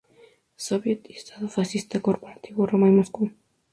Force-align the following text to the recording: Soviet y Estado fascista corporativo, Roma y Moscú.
Soviet 0.55 1.07
y 1.07 1.13
Estado 1.13 1.47
fascista 1.47 1.99
corporativo, 2.01 2.65
Roma 2.65 2.87
y 2.87 2.91
Moscú. 2.91 3.29